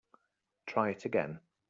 Try 0.65 0.89
it 0.89 1.05
again. 1.05 1.41